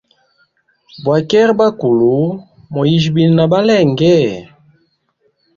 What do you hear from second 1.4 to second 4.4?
bakulu, moyijya bini nabalenge?